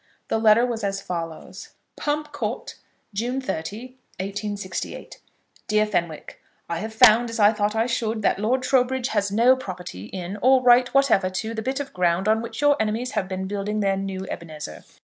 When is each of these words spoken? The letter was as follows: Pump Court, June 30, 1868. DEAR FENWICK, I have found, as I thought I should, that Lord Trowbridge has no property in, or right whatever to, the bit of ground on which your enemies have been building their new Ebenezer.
The 0.29 0.39
letter 0.39 0.65
was 0.65 0.83
as 0.83 0.99
follows: 0.99 1.75
Pump 1.95 2.31
Court, 2.31 2.73
June 3.13 3.39
30, 3.39 3.99
1868. 4.19 5.19
DEAR 5.67 5.85
FENWICK, 5.85 6.41
I 6.67 6.79
have 6.79 6.91
found, 6.91 7.29
as 7.29 7.39
I 7.39 7.53
thought 7.53 7.75
I 7.75 7.85
should, 7.85 8.23
that 8.23 8.39
Lord 8.39 8.63
Trowbridge 8.63 9.09
has 9.09 9.29
no 9.31 9.55
property 9.55 10.05
in, 10.05 10.39
or 10.41 10.63
right 10.63 10.91
whatever 10.95 11.29
to, 11.29 11.53
the 11.53 11.61
bit 11.61 11.79
of 11.79 11.93
ground 11.93 12.27
on 12.27 12.41
which 12.41 12.61
your 12.61 12.75
enemies 12.79 13.11
have 13.11 13.27
been 13.27 13.45
building 13.45 13.81
their 13.81 13.95
new 13.95 14.25
Ebenezer. 14.27 14.83